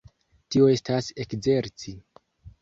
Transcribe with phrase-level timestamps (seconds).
[0.55, 1.95] Tio estas ekzerci.